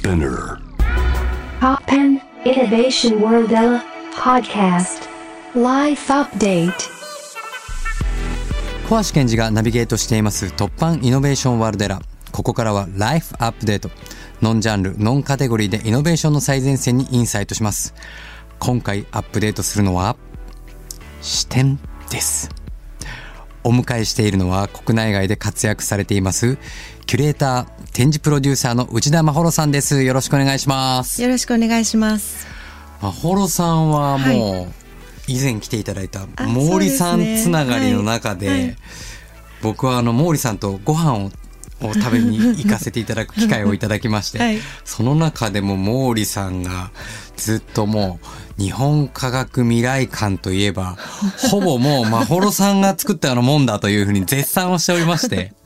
[0.00, 0.56] Spinner.
[1.60, 3.50] Poppen Innovation World
[4.16, 5.06] podcast.
[5.54, 6.72] Life update.
[8.88, 12.02] 小橋健二がナビゲートしています突破イノベーションワールドエラー
[12.32, 13.90] ここからはライフアップデート
[14.40, 17.94] ノンジャンルノンカテゴリーでイノベーションの最前線にインサイトします
[18.58, 20.16] 今回アップデートするのは
[21.20, 21.78] 視点
[22.10, 22.48] です
[23.62, 26.56] お迎えしているのは国内外で活躍されています
[27.04, 30.02] キュレーター展示プロデューサーの内田真穂さんです。
[30.02, 31.22] よろしくお願いします。
[31.22, 32.46] よろしくお願いします。
[33.00, 34.66] 真穂さんはもう、は
[35.26, 38.76] 以前来ていただいたあ毛利さんつながりの中で、
[39.62, 41.30] 僕はあの毛利さんとご飯を
[41.82, 44.58] を食べに行かせていただく機会をいただきまして、 はい。
[44.84, 46.90] その中でも毛利さんが
[47.36, 48.20] ずっとも
[48.58, 50.98] う日本科学未来館といえば
[51.50, 55.54] ほぼもう真幌さんが作ったようなもんだというふうに絶賛をしておりまして。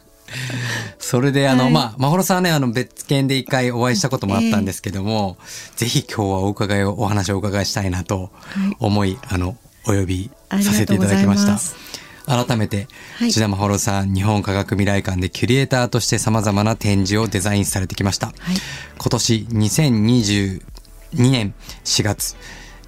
[0.98, 1.72] それであの、はい。
[1.72, 5.36] まあ、まほろさんはね、あの、別件で一回お会いしたこともあったんですけども、
[5.76, 8.30] ぜひ今日はお伺いを、お話をお伺いしたいなと
[8.78, 11.58] 思い、あの、お呼びさせていただきました。
[12.26, 13.28] 改めて、はい。
[13.28, 18.28] 内田真幌さん、日本科学未来館でキュリエーターとして様々な展示をデザインされてきました。
[18.28, 18.56] はい。
[18.98, 20.60] 今年2022
[21.16, 21.54] 年
[21.84, 22.36] 4月、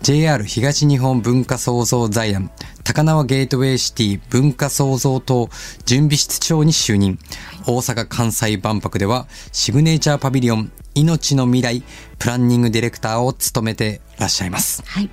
[0.02, 2.50] JR 東日本文化創造財団
[2.84, 5.48] 高輪ゲートウェイシティ文化創造等
[5.84, 7.18] 準備室長に就任。
[7.66, 11.82] 大阪・関西万博ではシグネチャーパビリオン命の未来
[12.18, 14.82] プランニングディレクターを務めてらっしゃいます。
[14.86, 15.04] はい。
[15.04, 15.10] よ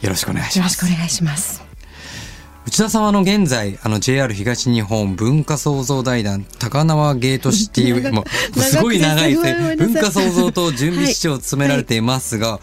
[0.00, 0.96] よろしくお願いしますろしくお。
[0.96, 1.61] 願いします。
[2.72, 8.24] 内田さんはあの現在あの JR 東日本文化創造財団高輪ゲートシティも
[8.56, 9.34] うすごい長い
[9.76, 12.60] 文化創造と準備室長を務められていますが、はい。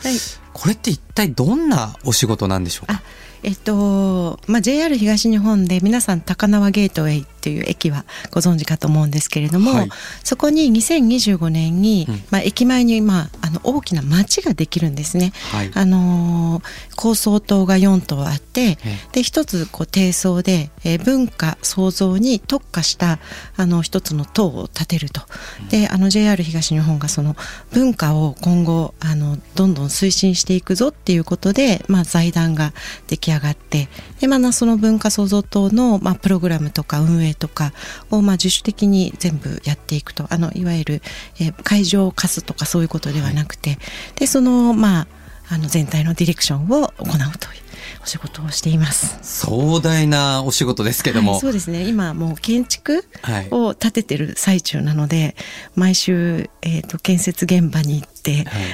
[0.52, 2.94] これって一体どんなお仕事なんでしょうか？
[2.96, 3.04] あ、
[3.44, 9.90] えっと、まあ、JR 東日本で皆さん高輪ゲートウェイっていう駅はご存知かと思うんですけれども、はい。
[10.24, 15.32] そこに2025年に、うんまあ、駅前に、まあ、あの大きな街ができるんですね。
[15.52, 15.72] はい。
[15.74, 18.78] あのー高層棟が4棟あって
[19.14, 23.20] で一つこう低層で、えー文化創造に特化した
[23.56, 25.22] あの一つの塔を建てると、
[25.70, 27.36] であの JR 東日本がその
[27.72, 32.74] 文化を今後あのどんどん推進していくぞっていうことで、まあ、財団が
[33.08, 33.88] 出来上がって
[34.20, 37.74] で、まあ、その文化創造棟の、まあ、プログラムとか運営とか
[38.10, 41.02] を、まあ、自主的に全部やっていくとあのいわゆる、
[41.40, 43.78] えー会場を貸すとかそういうことではなくて、
[44.16, 45.08] でそのまあ
[45.50, 47.62] あの全体のディレクションを行うという
[48.04, 49.20] お仕事をしています。
[49.22, 51.88] 壮大なお仕事ですけども、はい、そうですね。
[51.88, 53.48] 今もう建築はい。
[53.52, 55.36] を建ててる最中なので
[55.76, 58.19] 毎週、えー、と建設現場に行って、はい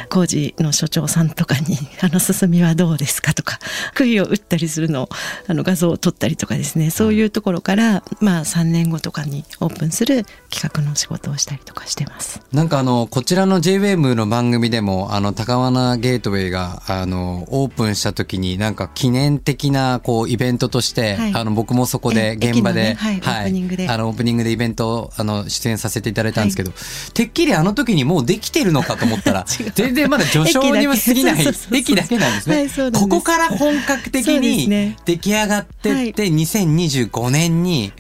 [0.10, 3.60] 工事の所長さんとかに「あの進みはどうですか?」とか
[3.94, 5.10] 杭を打ったりするのを
[5.48, 6.90] あの画像を撮ったりとかですね。
[6.90, 12.42] そういうところから、まあ、3年後とかにオープンする企画の仕事をしたりとかしてます。
[12.52, 21.34] なんかあのこちらの JWAVE の番組でもあの高輪ゲートウェイがあのオープンした時になんか記念的なこうイベントとして、はい。
[21.36, 23.16] あの僕もそこでえ現場で、ねはい。
[23.18, 23.90] オープニングで。
[23.90, 26.72] あのオープニングでイベントをあの出演させていただいたんですけど、
[27.14, 29.72] てっきりあの時にもうできてるのかと思ったら 違う。
[29.76, 31.46] 全然まだ序章にも過ぎない。
[31.74, 34.96] 駅だけなんですね、ここから本格的にね。
[35.06, 37.92] 出来上がってって、2025年に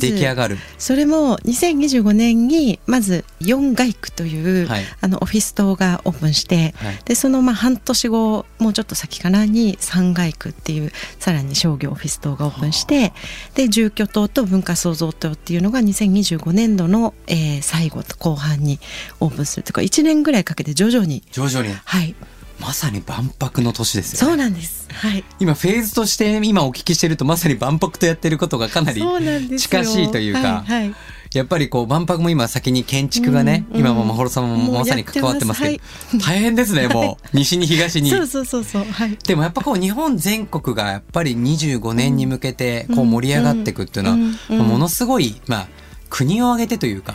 [0.00, 4.84] 出来上がる、それも2025年にまず4街区という、はい。
[5.00, 6.98] あのオフィス棟がオープンして、はい。
[7.04, 13.12] でそのまあ半年後もうちょっと先かなに3街区っていうさらに商業オフィス棟がオープンして
[13.54, 18.80] で住居棟と文化創造棟っていうのが2025年度の、えー最後と後半に
[19.20, 21.22] オープンするというか1年ぐらいかけて徐々に。
[21.30, 21.74] 徐々に。
[21.84, 22.14] はい。
[22.58, 24.26] まさに万博の年ですよね。
[24.30, 24.88] そうなんです。
[24.90, 25.24] はい。
[25.38, 29.02] 今フェーズとして今お聞きしてるとまさに万博とやってることがかなり
[29.58, 30.94] 近しいというかはいはい。
[31.34, 33.76] やっぱりこう万博も今先に建築がね、うん。
[33.76, 35.80] うん今もまほろさんもまさに関わってますけどやっ
[36.12, 37.36] て大変ですねもう。
[37.36, 38.08] 西に東に。
[38.08, 38.84] そうそうそうそう。
[38.84, 39.18] はい。
[39.18, 45.68] でもやっぱこう日本全国がやっぱり25年に向けてこう盛り上がっていくっていうのは、ものすごいまあ
[46.08, 47.12] 国を挙げてというか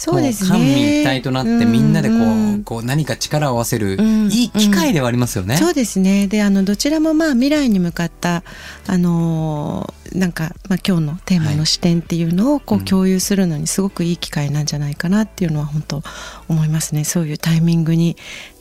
[0.00, 0.48] そうですね。
[0.50, 5.56] も官民一体となってみんなでこう,、うんこう何か力を合わせる、うんいい機会ではありますよね。
[5.58, 6.26] そうですね。
[6.26, 8.42] であのどちらもまあ未来に向かった
[8.86, 16.02] あのーなんか、まあ、今日のテーマの視点っていうのをこうんう共有するのにすごくいい機会なんじゃないかなっていうのは本当
[16.48, 17.04] 思いますね。
[17.04, 18.16] そういうタイミングに、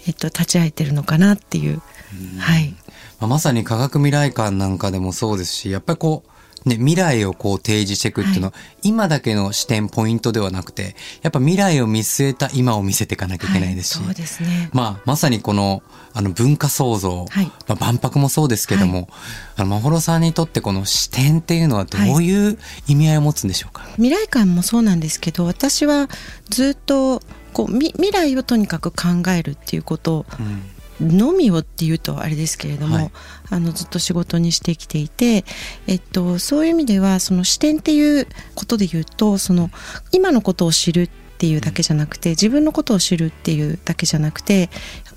[0.05, 1.81] えっと、立ち会えてるのかなっていう、
[2.37, 2.75] はい。
[3.19, 6.29] まあまさに科学未来館なんかでもそうですしやっぱりこう
[6.65, 8.53] ね、未来をこう提示していくっていうのは、
[8.83, 14.69] 今だけの視点ポイントではなくてやっぱ未来を見据えた今を見せていかなきゃいけないですし、はいそうですね。
[14.73, 15.83] まあ、まさにこの
[16.13, 17.45] あの文化創造、はい。
[17.67, 19.09] まあ、万博もそうですけども、
[19.55, 22.49] あのまほろさんにとってこの視点っていうのはどうい。
[22.49, 22.57] う
[22.87, 26.07] 意味合いを持つんでしょうか、未来館もそうなんですけど私は
[26.49, 27.21] ずっと
[27.53, 30.25] こうみ未来をとにかく考えるっていうこと
[31.01, 33.11] のみをっていうとあれですけれども、はい。
[33.51, 35.43] あのずっと仕事にしてきていて、
[35.87, 39.71] えっと、そういう意味ではその視点っていうことで言うとその
[40.11, 41.09] 今のことを知るっ
[41.39, 44.69] ていうだけじゃなくて自分のことを知るっていうだけじゃなくてやっ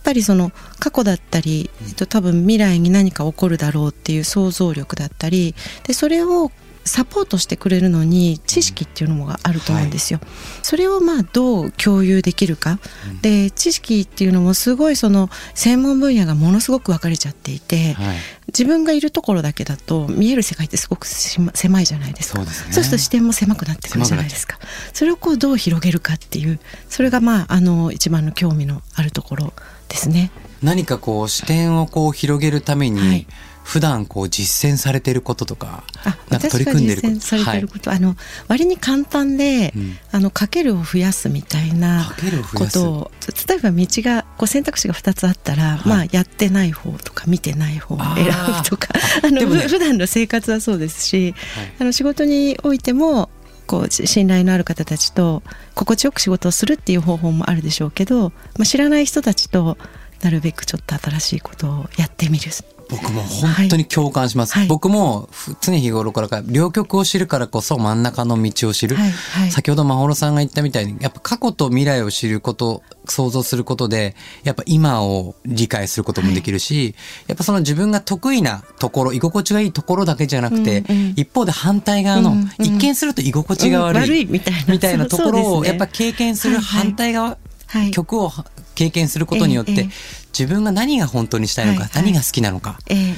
[0.02, 6.50] ぱりその過去だったり、えっと、多分未来に何か起こるだろうっていう想像力だったりでそれを
[6.84, 10.20] サポートしてくれるのに知識っていうのもあると思うんですよ。
[10.62, 12.78] それをまあどう共有できるか、
[13.22, 18.16] で知識っていうのもすごいその専門分野がものすごく分かれちゃっていて、はい。
[18.48, 22.38] 自分がいるところだけだと見える世界ってすごく狭いじゃないですか。
[22.38, 22.72] そうですね。
[22.72, 24.58] そうすると視点も狭くなってくるじゃないですか。
[24.92, 26.58] それをこうどう広げるかっていう
[26.88, 29.52] それがまああの一番の興味のあるところ
[29.88, 30.30] ですね。
[30.62, 33.26] 何かこう視点をこう広げるために、はい
[33.64, 37.14] 普段こう実践されてることとかあなんか取り組んでること。
[37.14, 38.16] 実践されてること、あの
[38.48, 39.96] 割に簡単で、うん。
[40.10, 42.14] あのかけるを増やすみたいな
[42.54, 43.10] ことを
[43.48, 45.88] 例えば道がこう選択肢が2つあったら、はい。
[45.88, 48.88] まあやってない方とか見てない方をあ選ーぶとか
[49.22, 49.46] あのね。
[49.46, 51.72] ふ普段の生活はそうですしはい。
[51.80, 53.30] あの仕事においても
[53.66, 55.42] こうし信頼のある方たちと
[55.74, 59.78] 心地よく仕事をするっていう方法もあるでしょうけど、まあ、知らない人たちと
[60.20, 62.50] なるべくちょっと新しいことをやってみる。
[62.92, 64.68] 僕も本当に共感します、はい。
[64.68, 69.10] 僕もふ常日頃からか両極を知るからこそ真ん中の道を知る、はい。
[69.10, 69.50] はい。
[69.50, 76.94] 先ほどまほろさんが言ったみたいにやっぱ過去と未来を知ること想像することでやっぱ今を理解することもできるし、
[77.26, 82.50] やっぱその自分が得意なところ居心地がいいところだけじゃなくて、うんうん一方で反対側の、うんうん。
[82.58, 84.10] 一見すると居心地が悪い,、うん。
[84.10, 84.72] 悪いみたいな。
[84.72, 86.86] みたいなところをやっぱ経験するはいはい。
[86.88, 87.90] 反対側、はい。
[87.90, 88.30] 曲を
[88.74, 89.88] 経験することによって、
[90.36, 92.02] 自分が何が本当にしたいのか、はいはい。
[92.04, 93.12] 何が好きなのかええ。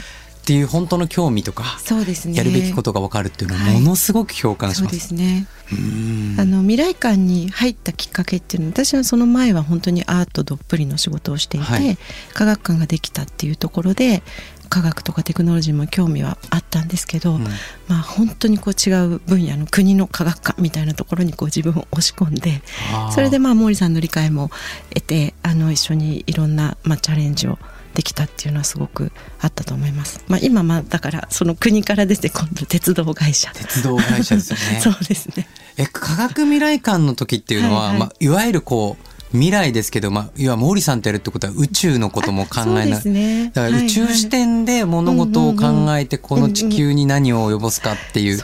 [0.45, 2.37] っていう本当の興味とか、そうですね。
[2.37, 3.75] やるべきことが分かるっていうのははい。
[3.75, 4.97] ものすごく共感しそうます。
[4.97, 5.47] ですね。
[5.73, 6.37] うん。
[6.39, 11.97] あの未来館に入ったきっかけっていうのは私はその前は本当にアートどっぷりの仕事をしていて、はい。
[12.35, 14.23] 科学館ができたっていうところで
[14.69, 17.45] 科学とかテクノロジーも興味はあったんですけど、うん
[17.89, 22.63] まあ本当にこう違う分野の国の科学館みたいなところにこう自分を押し込んで
[23.13, 24.51] それでまあ毛利さんの理解も
[24.91, 27.59] 得てあの一緒にいろんな、まあ、チャレンジを
[27.95, 30.23] できたっていうのはすごくあったと思います。
[30.29, 34.81] まあ、今まあだからその国から出て今度鉄道会社鉄道会社ですよね。
[34.83, 35.49] そうですね。
[35.77, 43.51] え科学未来館の時っていうのは、はいはいまあ、いわゆるこう未来ですけど、まあ、いわ毛利さんとやるってことは宇宙のことも考えなね。
[43.53, 48.41] だから宇宙視点で物事を考えてこの地球に何を及ぼすかっていう。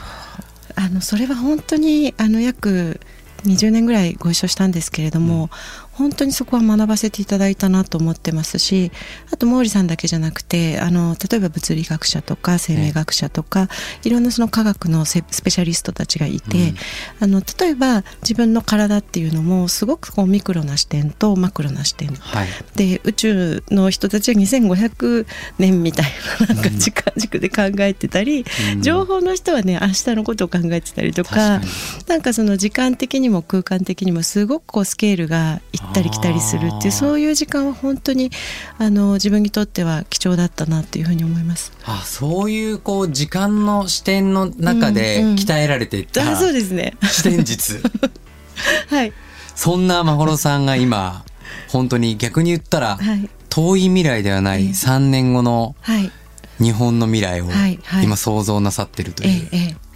[0.75, 2.99] あのそれは本当にあの約
[3.45, 5.49] 20年ぐらいご一緒したんですけれども、
[6.01, 8.91] 本当にそこは学ばせていただいたなと思ってますし
[9.31, 13.67] あと毛利さんだけじゃなくてあの例えば物理学者とか生命学者とか、
[14.03, 16.75] いろんなその科学のセスペシャリストたちがいて、うん。
[17.19, 22.09] あの例えば自分の体っていうのもすごくこうミクロな視点とマクロな視点。
[22.09, 22.47] はい。
[22.75, 25.25] で宇宙の人たちは2500
[25.57, 26.05] 年みたい
[26.47, 28.45] ななんか時間軸で考えてたり、
[28.75, 28.81] うん。
[28.81, 31.71] 情報の人はね明日のことを考えてたりとか確かに。
[32.07, 38.31] なんかその時間的にも空間的にもすごくこうスケールが行ったり来たりするっていうそういう時間は本当に
[38.77, 41.73] あの自分にとっては貴重だったなというふうに思います。
[41.85, 46.95] あそういうこう時間の視点の中でうんうん鍛えられていったあそうですね。
[47.03, 47.83] 視点術。
[48.89, 49.13] はい。
[49.55, 51.25] そんなまほろさんが今
[51.67, 53.29] 本当に逆に言ったらはい。
[53.49, 54.69] 遠い未来ではないええ。
[54.69, 56.11] 3年後のはい。
[56.59, 57.79] 日本の未来をはい。
[57.83, 58.05] はい。
[58.05, 59.90] 今想像なさってるという、ええええ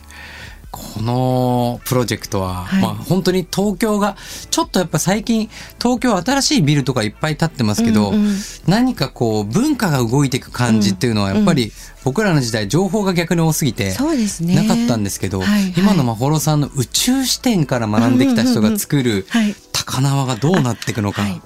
[0.76, 2.82] このプロジェクトは、はい。
[2.82, 4.18] まあ本当に東京が
[4.52, 5.50] ちょっとやっぱ最近
[5.82, 8.36] 東京新しいビルとかいっぱい建ってますけど、うんうん。
[8.68, 11.72] 何かこう文化が動いていく感じっていうのはやっぱり
[12.04, 13.96] 僕らの時代情報が逆に多すぎて。
[13.96, 15.74] なかったんですけど、はいはい。
[15.78, 19.56] 今のまほろさんの宇宙視点から学んできた人が作る はい。
[19.72, 21.22] 高輪がどうなっていくのか。
[21.22, 21.42] はい、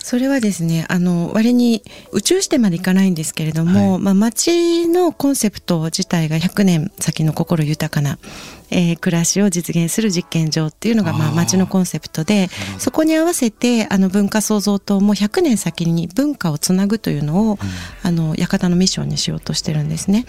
[0.00, 4.02] それはですねあの割に宇宙視点までいかないんですけれども、はい。
[4.02, 8.18] まあ、街のコンセプト自体が100年先の心豊かな、
[8.74, 17.58] えー暮らしを実現する実験場っていうのがまああー街のコンセプトでそこに合わせてあの文化創造棟も100年先に文化をつなぐというのを、
[18.02, 20.26] あの館のミッションにしようとしてるんですね。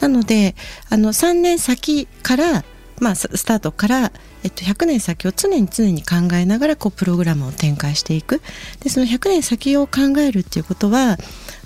[0.00, 0.54] なので
[0.88, 2.64] あの3年先から
[3.00, 4.12] まあ、ススタートから、
[4.42, 8.42] えっと、100年先を常に常に考えながらこうプログラムを展開していく。
[8.80, 11.16] でその100年先を考えるっていうことは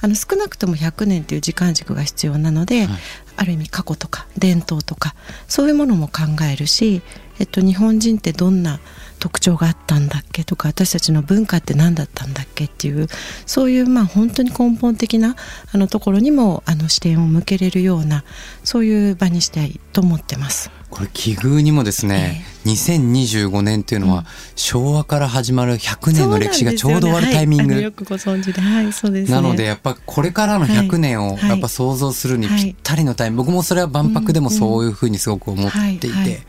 [0.01, 2.99] あの少なくとも100年という時間軸が必要なので、はい
[3.37, 5.15] ある意味過去とか伝統とか
[5.49, 7.03] そういうものも考えるし、
[7.39, 8.81] えっと、日本人ってどんな
[9.23, 13.07] 特徴があったんだっけとか私たちの文化って何だったんだっけっていう
[13.47, 15.37] そういうまあ本当に根本的な
[15.73, 18.25] あのところにもあの視点を向けれるような
[18.65, 20.73] そういう場にしたいと思ってます。
[20.91, 24.27] これ奇遇にもですね、えー、2025年っていうのは、
[24.57, 36.43] 昭和から始まる100年の歴史がちょうど終わるタイミング、ねはい、よくご存知で、はい、そうです、ね、なのでやっぱこれからの100年をやっぱ想像するにぴったりのタイミング、僕もそれは万博でもそういうふうにすごく思っていて、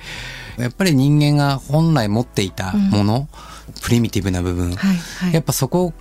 [0.58, 3.28] やっぱり人間が本来持っていたもの、
[3.68, 5.94] うん、プリミティブな部分、はいはい、やっぱそこ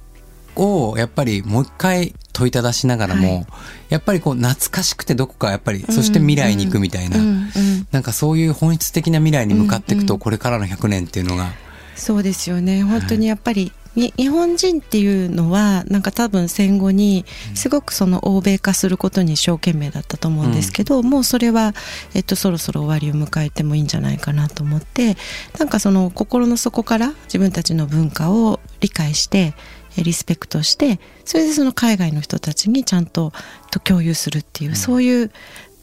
[0.56, 3.46] をやっぱりもう一回問いただしながらも、はい、
[3.90, 7.48] やっぱりこう懐かしくてどこかやっぱり、そして未来に行くみたいな、うんうん、
[7.90, 11.52] なんかそういう本質的な未来に向かっていくと、これからの100年っていうのが。
[11.94, 12.82] そうですよね。
[12.82, 21.74] 本当にやっぱり、日本人っていうのはなんか多分戦後にすごくその欧米化することに一生懸命だったと思うんですけど、うん、もうそれは、
[22.14, 25.16] えっと、そろそろ終わりを迎えてもいいんじゃないかなと思って
[25.58, 29.54] なんかその心の底から自分たちの文化を理解して
[29.98, 33.32] リスペクトしてそれでその海外の人たちにちゃんと
[33.70, 35.30] と共有するっていう、うん、そういう、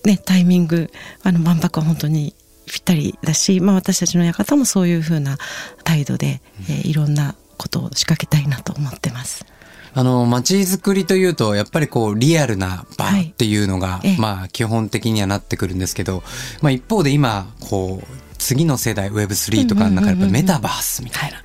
[0.04, 0.90] ね、タイミング
[1.22, 2.34] あの万博は本当に
[2.66, 5.38] ぴったりだし、まあ、私たちの館もそういうふうな
[5.84, 9.46] 態度で、えー、いろんなことを仕掛けたいなと思ってます。
[9.94, 16.24] あの街づくりというとやっぱりこうリアルな場っていうのが、はい、まあ基本的にはなってくるんですけど、
[16.62, 21.42] まあ、一方で今こう次の世代 Web3 とかの中でやっぱメタバースみたいな、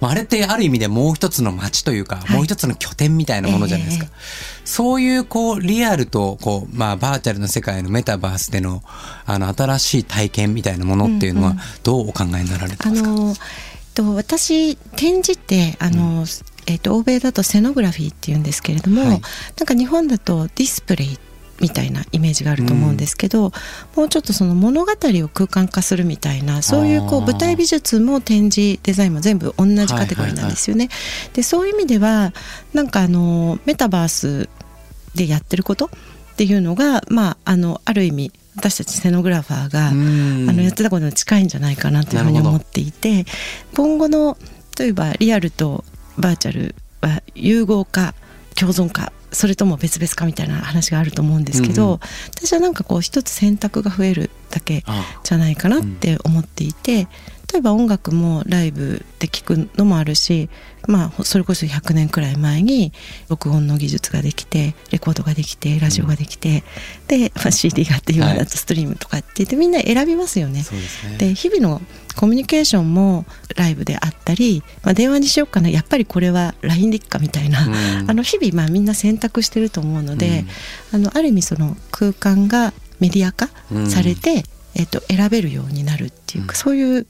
[0.00, 4.12] まあ、あれってある意味でもう一つの街というか、もう一つの拠点みたいなものじゃないですか、えー、
[4.64, 8.82] そういうこうリアルとこう、まあ、バーチャルの世界のメタバースでの
[9.26, 13.34] あの新しい体験みたいなものっていうのはどうお考えになられてますか、うんうん、
[13.98, 16.24] と私展示ってあの、うん、
[16.68, 19.20] えーと、欧米だとセノグラフィーっていうんですけれども、はい、なん
[19.66, 21.18] か日本だとディスプレイ
[21.60, 23.52] みたいなイメージがあると思うんですけど、うん、
[23.96, 30.88] もうちょっとその物語を空間化するみたいなそういうこう舞台美術も展示デザインも全部同じカテゴリーなんですよね。
[31.32, 32.32] でそういう意味では
[32.72, 34.48] なんかあのメタバース
[35.16, 35.90] でやってることっ
[36.36, 43.24] ていうのが、まあ、あのある意味私たちセノグラファーがあのやってたことに近いんじゃないかなというふうに思っていて
[43.76, 44.36] 今後の
[44.78, 45.84] 例えばリアルと
[46.18, 48.14] バーチャルは融合か
[48.56, 51.98] 共存かそれとも別々かみたいな話があると思うんですけど、うん、
[52.34, 54.84] 私はなんかこう一つ選択が増えるだけ
[55.22, 57.06] じゃないかなって思っていて、
[57.52, 60.50] 例えば音楽もライブで聴くのもあるし、
[60.86, 62.92] まあ、それこそ100年くらい前に
[63.28, 66.62] 録音の技術ができてレコードができてラジオができて、
[67.10, 70.62] うん、で、まあ、CD があって今だとストリームとかって言ってみんな選びますよね。
[71.18, 71.80] で、ね、日々の
[72.16, 73.24] コミュニケーションも
[73.56, 77.70] ライブであったり、まあ、電話にしようかなやっぱりこれは LINE でいくかみたいな、う
[78.04, 80.44] ん、あの日々まあみんな選択してると思うので、
[80.92, 83.48] うん、あのある意味その空間がメディア化
[83.86, 84.42] されて、
[84.74, 87.06] えっと、選べるようになるっていうか、そういう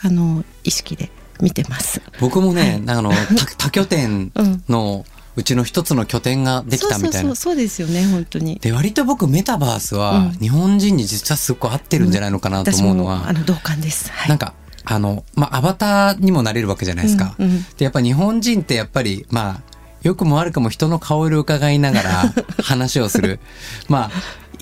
[0.00, 2.02] あの意識で見てます。
[2.20, 3.12] 僕もね、はい、あの
[3.58, 4.32] 多 拠点
[4.68, 5.04] の、
[5.36, 7.34] うちの一つの拠点ができたみたいな。
[7.36, 8.58] そうですよね、本当に。
[8.60, 13.16] で、割と僕メタバースは日本人に実はすごく合ってるんじゃないのかなと思うのは。
[13.16, 14.10] うん、あの、同感です。
[14.10, 17.36] はい、なんか、あの、まあ、アバターにもなれるわけじゃないですか。
[17.38, 19.62] うんうん、で、やっぱ日本人ってやっぱり、まあ、
[20.02, 23.38] よくも悪くも人の顔色を伺いながら 話をする。
[23.88, 24.10] まあ、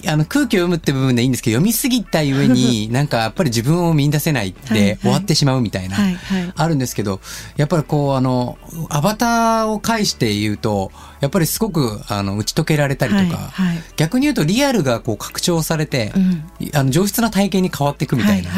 [0.07, 5.97] あの空気を読むって部分でいいんですけど読みすぎたゆえに なんかやっぱり自分を見出せないで終わってしまうみたいな、
[6.55, 7.21] あるんですけど
[7.57, 8.59] やっぱりこうあの
[8.91, 13.53] アバターを介して言うとやっぱりすごくあの打ち解けられたりとか、
[13.97, 16.13] 逆に言うとリアルがこう拡張されて、
[16.75, 18.51] あの上質な体験に変わっていくみたいな、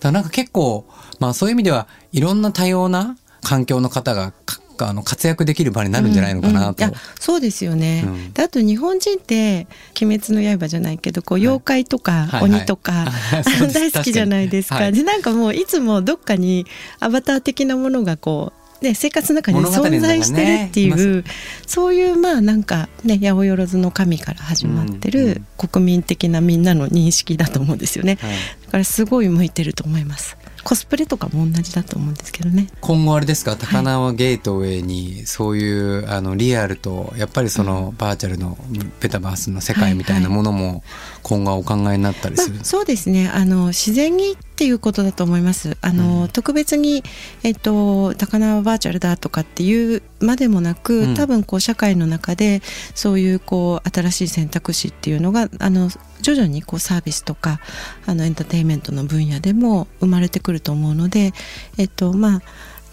[0.00, 0.86] だなんか結構、
[1.18, 4.32] まあ、そういう意味ではいろんな多様な環境の方が
[4.80, 6.84] かあの活躍できる場になるんじゃないのかなと。
[6.84, 9.66] うんうん、そうですよね、うん、であと日本人って
[10.00, 14.76] 「鬼滅の刃」じゃないけどこう妖怪とか鬼とか、はいはいはい、 大好きじゃないですか。
[14.76, 16.66] はい、でなんかもういつもどっかに
[16.98, 21.24] アバター的なものがこうね、生活の中に存在してるっていう、ね、
[21.66, 28.30] そういうまあなんかね八百万の神から始まってる国民的なみんなの認識だと思うんですよね、はい、
[28.64, 32.68] だからすごい向いてると思いますコスプレとかも同じだと思うんですけどね。
[32.80, 33.56] 今後あれですか？
[33.56, 38.56] 高輪ゲートウェイにそういう、はい、あのリアルとやっぱりそのバーチャルの
[39.00, 40.82] ペタバースの世界みたいなものも
[41.22, 43.28] 今後お考えになったりする、まあ、そうですね。
[43.28, 45.78] あの自然にっていうことだと思います。
[45.80, 47.02] あの、うん、特別に、
[47.42, 52.60] えっと、高輪バーチャルだとかっていうまでもなく、うん、多分こう社会の中で
[52.94, 55.88] そういうこう新しい選択肢っていうのがあの
[56.20, 57.58] 徐々にこうサービスとか
[58.04, 61.32] あのエンターテインメントの分野でも生まれてくると思うので、
[61.78, 62.42] えっとまあ、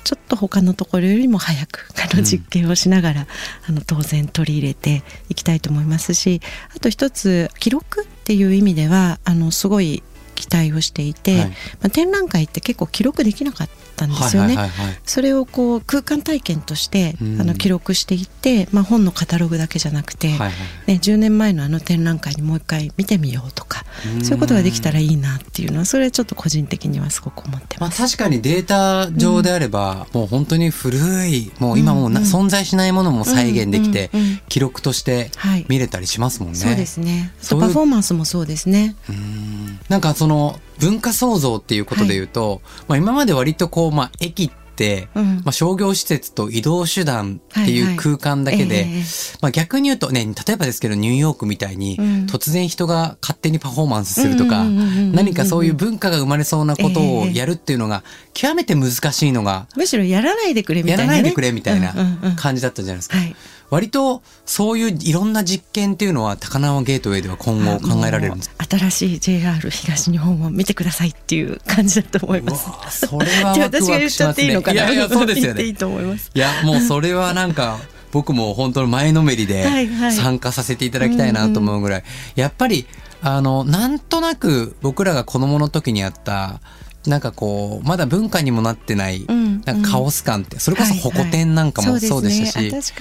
[0.06, 3.22] ちょっと他のところよりも早くあの実験をしながら、
[3.68, 6.40] うん、あの当然取り入れていきたいと思いますし
[6.74, 10.04] あと一つ記録っていう意味ではあのすごい
[10.48, 11.50] 期待をしていて、はい。
[11.50, 14.50] まあ、展覧会って結構記録できなかったんですよね。
[14.50, 20.52] はいはいはいはいそれをこう空間体験としてうんあの記録していって、まあ、本のカタログだけじゃなくて、はいはい
[20.88, 23.84] ね、10年前のあの展覧会にもう一回見てみようとか
[24.16, 28.02] うんそういうことができたらいいなっていうのはそれはちょっと個人的にはすごく思ってまあます。
[28.02, 36.58] 確かにデータ上であれば、もう本当に古い、もう今もうな、うんうん存在しないものも再現できて、うんうんうん記録としてはい見れたりしますもんね。
[36.58, 37.32] そうですね。
[37.50, 38.96] パフォーマンスもそうですね。
[39.10, 45.38] うんなんかその文化創造っていうことで言うと、まあ今まで割とこう、まあ駅って、うん。
[45.38, 47.74] まあ商業施設と移動手段ってはいはい。
[47.74, 49.04] いう空間だけで、ええ
[49.42, 52.06] まあ逆に言うとね、例えばですけどニューヨークみたいに、うん。
[52.28, 58.04] 突然人が勝手にパフォーマンスするとか、何かそういう文化が生まれそうなことをやるっていうのが、
[58.34, 61.08] 極めて難しいのが、むしろやらないでくれみたいな、ね。
[61.08, 61.96] やらないでくれみたいな
[62.36, 63.18] 感じだったじゃないですか。
[63.18, 63.36] はい。
[63.70, 73.08] 割とそういういろんな実験っていうのは高輪ゲートウェイでは今後考えられるんです新しい JR 東日本を見てくださいっていう感じだと思います。
[73.08, 74.32] それはでワク私が言っちゃ。
[74.32, 74.84] っていいのかな？
[74.84, 75.48] いやいや、そうですよね。
[75.48, 76.32] 言っていいと思います。
[76.34, 77.80] いや、もうそれはなんか、
[78.12, 79.66] 僕も本当に前のめりで
[80.12, 82.04] 参加させていただきたいなと思うぐらい、
[82.36, 82.86] やっぱり、
[83.22, 86.60] あの、なんとなく僕らが子供の時にあった、
[87.08, 92.94] なんかこう、まだ文化にもなってない、うんなんかカオス感って、それこそホコ天なんかもそうでしたし、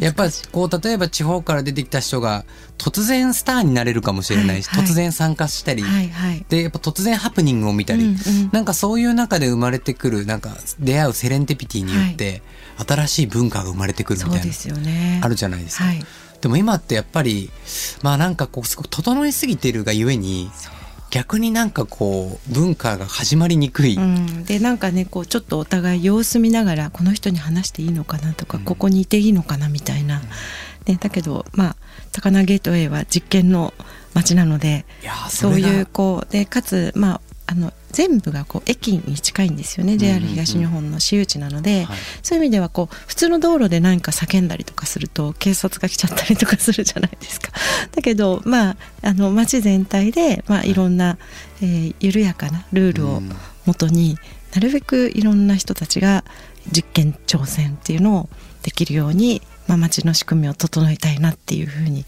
[0.00, 2.44] やっぱりこう例えば地方から出てきた人が
[2.78, 6.44] 突然スターになれるかもしれないし、はいはい突然参加したり、はいはい。
[6.48, 8.16] でやっぱ突然ハプニングを見たり、うんうん
[8.52, 12.42] なんかそういう中で生まれてくるなんか出会うセレンティピティによって、
[12.86, 14.54] 新しい文化が生まれてくるみたいな。
[15.22, 15.84] あるじゃないですか。
[15.84, 16.04] はい。
[16.40, 17.50] でも今ってやっぱり
[18.02, 20.50] まあなんかこうすごく整いすぎてるがゆえに
[21.10, 28.64] 逆になんかこう文化が始まりにくい、うん、でなんかねこうちょっとお互い様子見ながらこの人に話していいのかなとか、うん。
[28.64, 30.20] ここにいていいのかなみたいな、
[30.86, 31.76] ね、だけどまあ
[32.12, 33.72] 高輪ゲートウェイは実験の
[34.14, 34.84] 街なので
[35.28, 37.20] そういうこうでかつまあ
[37.50, 41.98] あの全部がこう駅に近いんですよね、JR 東日本の私有地なので、はい。
[42.22, 47.50] そういう意味ではこう普通の道路で何か叫んだりとかすると警察が来ちゃったりとかするじゃないですか。
[47.94, 50.74] だけどまああの街全体でまあい。
[50.74, 51.16] ろんな、
[51.62, 53.32] えー緩やかなルールをうん。
[53.64, 54.16] もとに
[54.54, 56.24] なるべくいろんな人たちが
[56.72, 58.28] 実験挑戦っていうのを
[58.62, 62.04] できるように、まあ、街の仕組みを整えたいなっていうふうに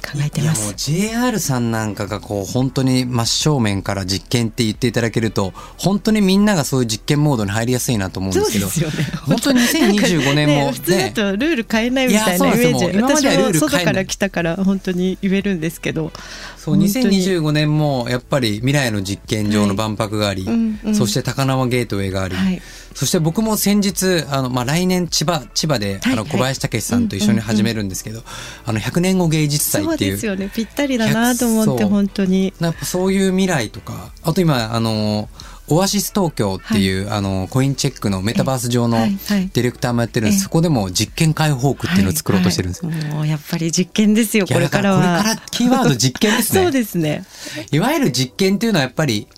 [0.00, 0.74] 考えてます。
[0.76, 9.10] JR さんなんかがこう本当に真正面から実験って言っていただけると本当にみんながそういう実験モードに入りやすいなと思うんですけどそうですよね。
[9.26, 10.72] 本当に2025年もね。
[10.72, 16.12] 普通だとルール変えないみたいなイメージ私も外から来たから本当に言えるんですけど
[16.60, 17.18] そう本当に。
[17.24, 20.94] 2025年もやっぱり未来の実験場の万博があり、はいうんうん。
[20.94, 22.60] そして高輪ゲートウェイがあり、はい。
[22.94, 28.20] そして僕も先日あの、まあ、来年千葉千葉で、はいあの小林武史さんと一緒に始めるんですけど、
[28.66, 30.12] あの100年後芸術祭そうっていう。
[30.12, 30.50] ですよね。
[30.54, 31.88] ぴったりだなと思ってそう。
[31.88, 32.52] 本当に。
[32.60, 35.30] やっぱそういう未来とかあと今あの
[35.70, 39.10] オアシス東京っていう、あのコインチェックのメタバース上のはい。
[39.10, 39.50] はい。
[39.52, 40.42] ディレクターもやってるんです、ええ。
[40.42, 42.84] そこでも実験開放区っていうのを作ろうとしてるんです。
[42.84, 42.90] よ。
[42.90, 43.00] はい。
[43.02, 43.12] はい。
[43.12, 45.22] もうやっぱり実験ですよこれからは。
[45.22, 46.62] これからキーワード実験ですね。
[46.64, 47.24] そうですね。
[47.70, 49.28] いわゆる実験っていうのはやっぱり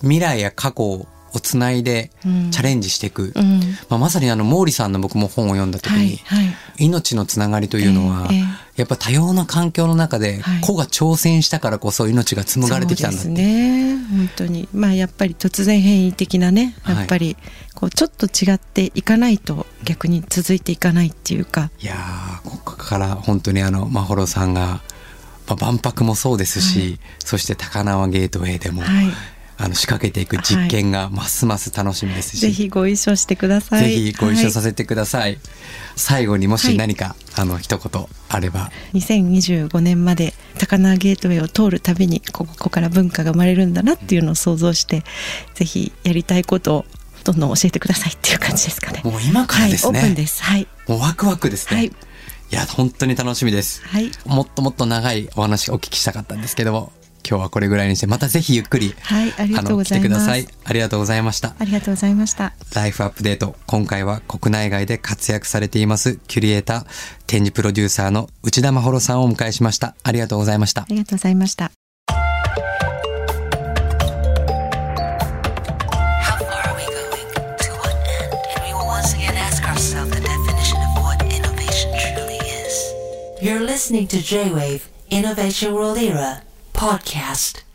[0.00, 1.06] 未来や過去を
[1.38, 2.50] つないでうん。
[2.50, 3.32] チャレンジしていく。
[3.36, 3.60] うん。
[3.88, 6.86] まあ、まさにあの毛利さんの僕も本を読んだ時に、はいはい。
[6.86, 8.44] 命のつながりというのは、えええ
[8.76, 10.60] やっぱ多様な環境の中ではい。
[10.62, 13.26] 子が挑戦したからこそ命が紡がれてきたんだって。
[13.26, 13.96] そうですね。
[14.10, 14.68] 本当に。
[14.72, 16.96] まあやっぱり突然変異的なねはい。
[16.96, 17.36] やっぱり
[17.74, 21.70] こうちょっと違っていかないと逆に続いていかないっていうか。
[21.78, 24.80] いやーここから本当にあのまほろさんが、
[25.46, 29.06] まあ、万博もそうですし、そして高輪ゲートウェイでも、はい
[29.60, 33.84] あの仕掛けていく実験がますます楽しみですし、ぜひご一緒してください。
[33.84, 35.38] ぜひご一緒させせてください、
[35.96, 38.70] 最後にもし何か、あの一言あれば。
[38.94, 45.04] 2025年まで高輪ゲートウェイを通るたびにここから文化が生まれるんだなっていうのを想像して
[45.54, 46.84] ぜひやりたいことを
[47.24, 49.02] どんどん教えてくださいっていう感じですかね。
[49.04, 49.98] もう今からですね。
[49.98, 51.86] はい、オープンですはいもうワクワクですね、はい。
[51.86, 51.92] い、
[52.50, 53.82] や本当に楽しみです。
[53.84, 54.10] はい。
[54.24, 56.92] もっともっと長いお話お聞きしたかったんですけども
[57.28, 60.46] 今日はこれぐらいにしてまたぜひゆっくり、はいありがとうございあの来てくだますさい。
[60.64, 61.54] ありがとうございました。
[61.58, 62.52] ありがとうございました。
[62.74, 63.56] ライフアップデート。
[63.66, 66.84] 今回は国内外で活躍されていますキュリエーター
[67.26, 69.94] 展示プロデューサーの内田真穂さんをお迎えしました。
[70.02, 70.82] ありがとうございました。
[70.82, 71.70] ありがとうございました.
[83.42, 86.42] You're listening to J-Wave Innovation World Era
[86.80, 87.69] podcast.